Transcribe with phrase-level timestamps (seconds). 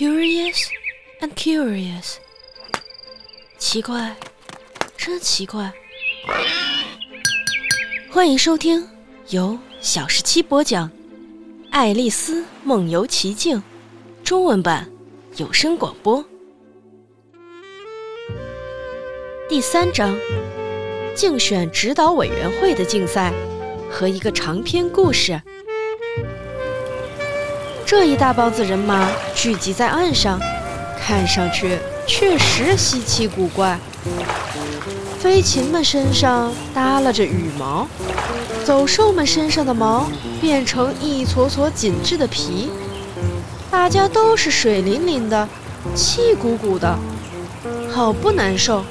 [0.00, 0.70] Curious
[1.20, 2.14] and curious，
[3.58, 4.16] 奇怪，
[4.96, 5.70] 真奇怪。
[8.10, 8.88] 欢迎收听
[9.28, 10.88] 由小十七播讲
[11.70, 13.58] 《爱丽丝梦游奇境》
[14.24, 14.90] 中文版
[15.36, 16.24] 有声广播
[19.50, 20.18] 第三章：
[21.14, 23.34] 竞选指导委员会的竞赛
[23.90, 25.42] 和一个长篇故事。
[27.90, 30.38] 这一大帮子人马聚集在岸上，
[30.96, 33.76] 看上去确实稀奇古怪。
[35.18, 37.88] 飞禽们身上耷拉着羽毛，
[38.64, 40.06] 走兽们身上的毛
[40.40, 42.70] 变成一撮撮紧致的皮，
[43.72, 45.48] 大家都是水淋淋的，
[45.92, 46.96] 气鼓鼓的，
[47.92, 48.84] 好不难受。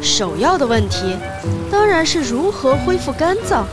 [0.00, 1.16] 首要的问题
[1.72, 3.64] 当然是如何恢复干燥。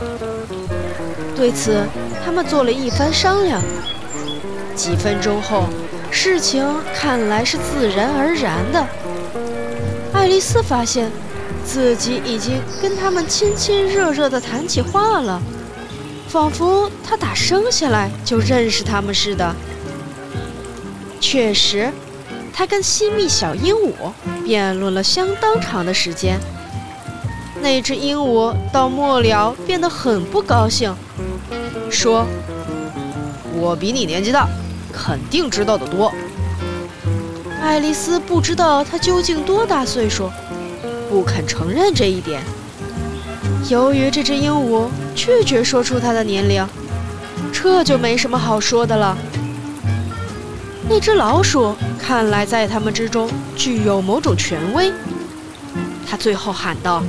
[1.36, 1.84] 对此，
[2.26, 3.62] 他们做了一番商量。
[4.74, 5.62] 几分钟后，
[6.10, 8.84] 事情看来是自然而然的。
[10.12, 11.08] 爱丽丝发现
[11.64, 15.40] 自己已经跟他们亲亲热热地谈起话了，
[16.28, 19.54] 仿佛她打生下来就认识他们似的。
[21.20, 21.92] 确实，
[22.52, 23.92] 她跟西密小鹦鹉
[24.44, 26.40] 辩论了相当长的时间。
[27.62, 30.92] 那只鹦鹉到末了变得很不高兴。
[31.90, 32.26] 说
[33.54, 34.48] ：“我比你年纪大，
[34.92, 36.12] 肯定知道的多。”
[37.62, 40.30] 爱丽丝不知道他究竟多大岁数，
[41.10, 42.42] 不肯承认这一点。
[43.68, 46.64] 由于这只鹦鹉拒绝说出它的年龄，
[47.52, 49.16] 这就没什么好说的了。
[50.88, 54.92] 那只老鼠看来在他们之中具有某种权威，
[56.08, 57.02] 它最后喊道：“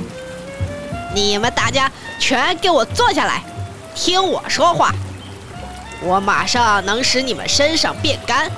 [1.14, 3.44] 你们大家全给我坐下来！”
[4.00, 4.94] 听我说话，
[6.00, 8.48] 我马上能使你们身上变干。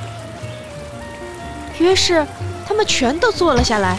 [1.78, 2.26] 于是，
[2.68, 3.96] 他们全都坐了下来，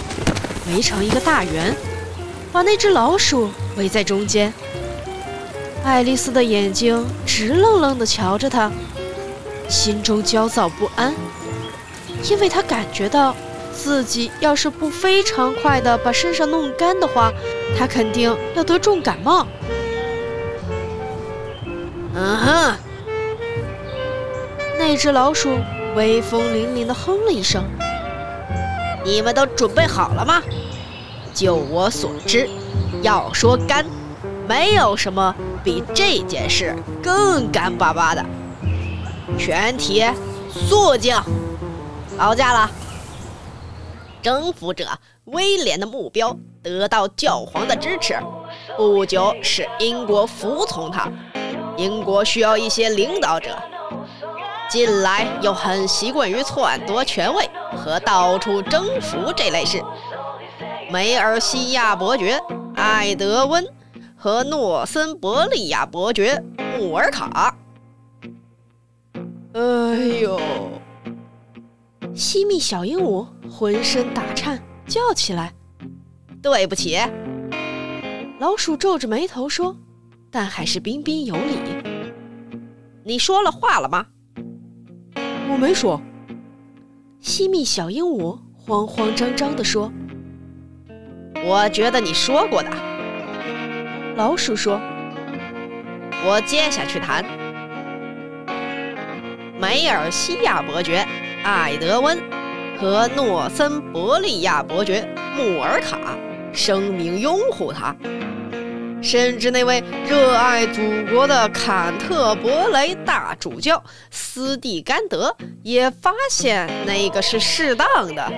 [0.67, 1.75] 围成一个大圆，
[2.51, 4.53] 把那只老鼠围在中间。
[5.83, 8.71] 爱丽丝的眼睛直愣愣地瞧着他，
[9.67, 11.11] 心中焦躁不安，
[12.29, 13.35] 因为她感觉到
[13.73, 17.33] 自己要是不非常快地把身上弄干的话，
[17.75, 19.47] 她肯定要得重感冒。
[22.13, 22.75] 嗯哼，
[24.77, 25.49] 那只老鼠
[25.95, 27.63] 威风凛凛地哼了一声。
[29.03, 30.41] 你们都准备好了吗？
[31.33, 32.49] 就我所知，
[33.01, 33.85] 要说干，
[34.47, 35.33] 没有什么
[35.63, 38.23] 比这件事更干巴巴的。
[39.39, 40.03] 全体
[40.49, 41.15] 肃静，
[42.17, 42.69] 劳驾了。
[44.21, 44.87] 征服者
[45.25, 48.19] 威廉的目标得到教皇的支持，
[48.77, 51.09] 不久使英国服从他。
[51.77, 53.57] 英国需要一些领导者，
[54.69, 59.81] 近来又很习惯于篡夺权位和到处征服这类事。
[60.91, 62.39] 梅尔西亚伯爵
[62.75, 63.65] 艾德温
[64.15, 66.43] 和诺森伯利亚伯爵
[66.77, 67.55] 穆尔卡。
[69.53, 69.61] 哎
[70.21, 70.39] 呦！
[72.13, 75.53] 西密小鹦鹉浑身打颤，叫起来
[76.43, 76.99] ：“对不起！”
[78.39, 79.75] 老鼠皱着眉头说。
[80.31, 81.59] 但还是彬彬有礼。
[83.03, 84.07] 你说了话了吗？
[85.49, 86.01] 我没说。
[87.19, 89.91] 西密小鹦鹉慌慌张张地说
[91.45, 92.69] ：“我觉得你说过的。”
[94.15, 94.79] 老鼠说
[96.25, 97.25] ：“我接下去谈。
[99.59, 101.05] 梅尔西亚伯爵
[101.43, 102.17] 艾德温
[102.79, 106.17] 和诺森伯利亚伯爵穆尔卡
[106.53, 107.95] 声明拥护他。”
[109.01, 110.81] 甚至那位热爱祖
[111.11, 118.31] 国的坎特伯雷大主教斯蒂甘德也发现那个是适当的。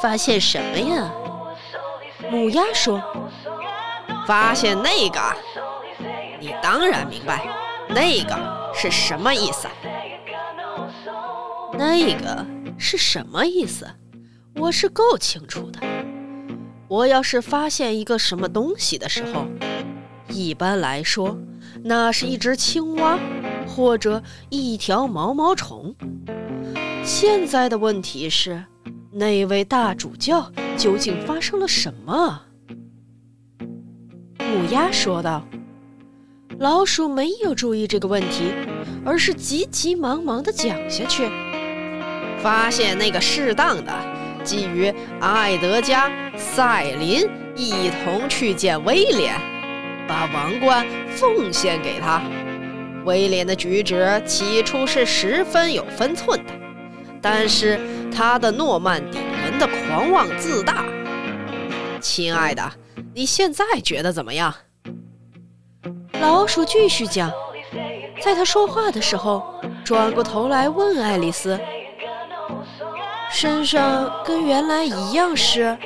[0.00, 1.12] 发现什么呀？
[2.30, 3.02] 母鸭说
[4.26, 5.20] ：“发现那个，
[6.40, 7.46] 你当然明白，
[7.88, 8.34] 那个
[8.74, 9.68] 是什么意思。
[11.74, 12.44] 那个
[12.78, 13.86] 是什么意思？
[14.56, 15.80] 我是够清楚的。”
[16.92, 19.46] 我要是发现一个什么东西的时候，
[20.28, 21.38] 一般来说，
[21.82, 23.18] 那是一只青蛙
[23.66, 25.94] 或者一条毛毛虫。
[27.02, 28.62] 现在的问题是，
[29.10, 32.42] 那位大主教究竟发生了什么？
[34.38, 35.42] 母鸭说道。
[36.58, 38.52] 老鼠没有注意这个问题，
[39.02, 41.26] 而是急急忙忙地讲下去：
[42.42, 44.21] 发现那个适当的。
[44.42, 49.34] 基于艾德加赛琳一同去见威廉，
[50.06, 52.22] 把王冠奉献给他。
[53.04, 56.52] 威廉的举止起初是十分有分寸的，
[57.20, 57.80] 但是
[58.14, 60.84] 他的诺曼底人的狂妄自大，
[62.00, 62.62] 亲爱的，
[63.12, 64.54] 你现在觉得怎么样？
[66.20, 67.32] 老鼠继续讲，
[68.22, 69.42] 在他说话的时候，
[69.84, 71.58] 转过头来问爱丽丝
[73.32, 75.76] ：“身上跟原来一样湿？”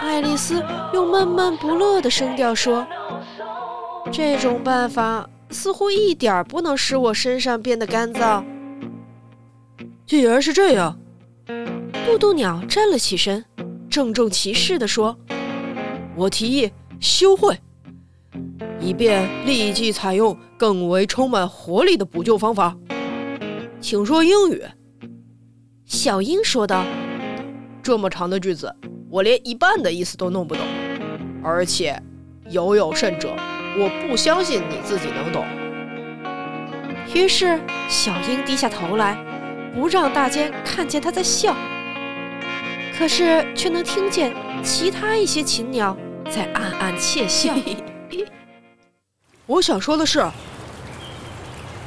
[0.00, 2.86] 爱丽丝用闷闷不乐的声调说
[4.10, 8.40] ：“这种办法。”似乎一点不能使我身上变得干燥。
[10.06, 10.96] 既然是这样，
[12.06, 13.44] 渡渡鸟站了起身，
[13.90, 15.18] 郑重其事地说
[16.14, 17.58] ：“我提议休会，
[18.78, 22.76] 以便立即采用更为充满活力的补救方法。
[23.80, 24.64] 请说英语。”
[25.90, 26.84] 小鹰说道
[27.82, 28.72] ：“这么长的句子，
[29.10, 30.64] 我连一半的意思都弄不懂，
[31.42, 32.00] 而且
[32.48, 33.34] 有有甚者。”
[33.76, 35.44] 我不相信你自己能懂。
[37.12, 39.16] 于是小鹰低下头来，
[39.74, 41.56] 不让大家看见她在笑，
[42.96, 44.32] 可是却能听见
[44.62, 45.96] 其他一些禽鸟
[46.30, 47.52] 在暗暗窃笑。
[49.46, 50.24] 我想说的是，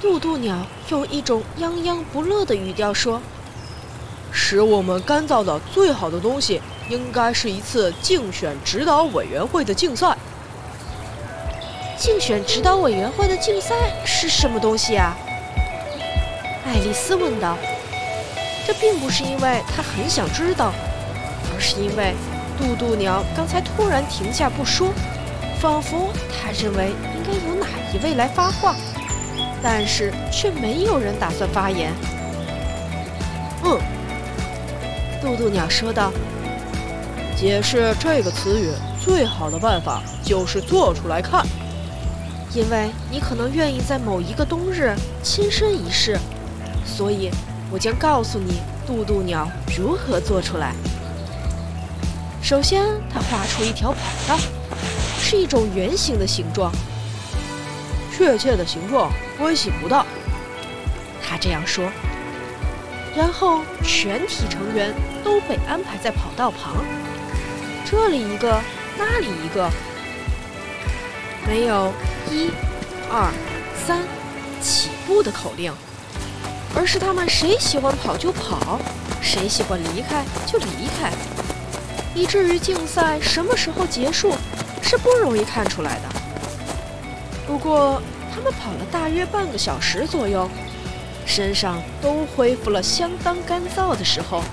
[0.02, 0.58] 渡渡鸟
[0.90, 3.22] 用一种泱泱不乐的语调说
[4.34, 6.60] ：“使我们干燥的最好的东西，
[6.90, 10.18] 应该是一次竞选指导委员会的竞赛。”
[11.96, 15.16] 竞选指导委员会的竞赛是什么东西啊？
[16.66, 17.56] 爱丽丝问道。
[18.66, 20.74] 这并不是因为她很想知道，
[21.54, 22.14] 而是因为
[22.58, 24.90] 渡渡鸟刚才突然停下不说，
[25.62, 28.76] 仿佛他认为应该由哪一位来发话，
[29.62, 31.94] 但是却没有人打算发言。
[35.24, 36.12] 渡渡鸟说道。
[37.38, 38.70] 解释这个词语
[39.02, 41.46] 最好的办法就是做出来看。
[42.54, 44.94] 因为你可能愿意在某一个冬日
[45.24, 46.20] 亲身一试，
[46.86, 47.32] 所以
[47.72, 50.74] 我将告诉你渡渡鸟如何做出来。
[52.42, 53.98] 首先，他画出一条跑
[54.28, 54.38] 道，
[55.20, 56.70] 是一种圆形的形状。
[58.16, 59.10] 确切的形状
[59.40, 60.06] 关系不大，
[61.24, 61.86] 他这样说。
[63.16, 64.94] 然后，全体成员
[65.24, 66.84] 都被安排在跑道旁，
[67.86, 68.60] 这里一个，
[68.98, 69.70] 那里一个，
[71.48, 71.92] 没有。
[72.32, 72.50] 一、
[73.12, 73.32] 二、
[73.86, 74.00] 三，
[74.60, 75.72] 起步的口令，
[76.74, 78.80] 而是他们谁喜欢跑就跑，
[79.22, 81.12] 谁喜欢离开就离开，
[82.16, 84.34] 以至于竞赛什么时候结束
[84.82, 86.10] 是不容易看出来的。
[87.46, 88.02] 不过，
[88.34, 90.50] 他们跑了大约半个小时左右，
[91.26, 94.44] 身上都恢复了相当干燥的时候，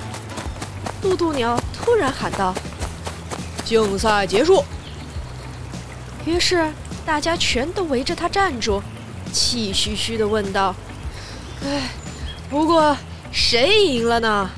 [1.02, 2.54] 渡渡鸟突然喊道
[3.64, 4.64] ：“竞赛结束。”
[6.26, 6.70] 于是。
[7.06, 8.80] 大家全都围着他站住，
[9.32, 10.76] 气吁吁地问道
[11.64, 11.88] ：“哎，
[12.48, 12.96] 不过
[13.32, 14.48] 谁赢了呢？”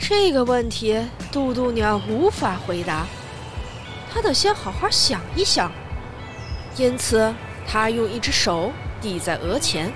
[0.00, 0.98] 这个问题，
[1.30, 3.04] 渡渡鸟无法回答，
[4.14, 5.70] 他得先好好想一想。
[6.76, 7.34] 因此，
[7.66, 8.72] 他用一只手
[9.02, 9.92] 抵在额前，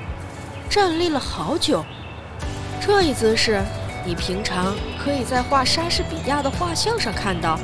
[0.68, 1.84] 站立了好久。
[2.80, 3.62] 这一姿势，
[4.04, 7.58] 你平常可以在画莎士比亚的画像上看到。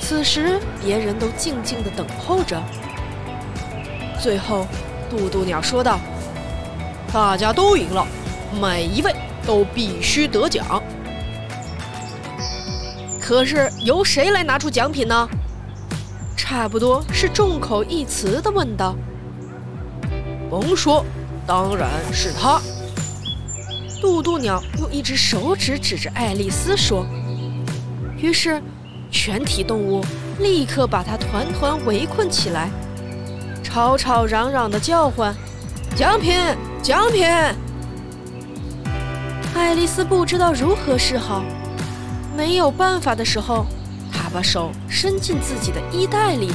[0.00, 2.62] 此时，别人都静静地等候着。
[4.20, 4.66] 最后，
[5.10, 5.98] 渡渡鸟说道
[7.12, 8.06] ：“大家都赢了，
[8.60, 9.14] 每一位
[9.46, 10.82] 都必须得奖。
[13.20, 15.28] 可是，由谁来拿出奖品呢？”
[16.36, 18.96] 差不多是众口一词地问道。
[20.48, 21.04] “甭说，
[21.48, 22.60] 当然是他。”
[24.00, 27.04] 渡渡鸟用一只手指指着爱丽丝说。
[28.16, 28.62] 于是。
[29.10, 30.04] 全体动物
[30.38, 32.68] 立刻把它团团围困起来，
[33.64, 35.34] 吵吵嚷嚷地叫唤
[35.96, 36.34] ：“奖品，
[36.82, 37.24] 奖品！”
[39.56, 41.42] 爱丽丝不知道如何是好，
[42.36, 43.64] 没有办法的时候，
[44.12, 46.52] 她把手伸进自己的衣袋里，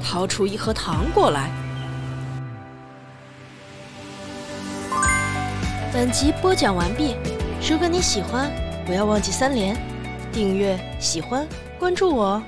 [0.00, 1.50] 掏出一盒糖果来。
[5.94, 7.14] 本集播讲完毕，
[7.70, 8.50] 如果你喜欢，
[8.84, 9.76] 不要忘记三连、
[10.32, 11.46] 订阅、喜欢。
[11.78, 12.42] 关注我哦。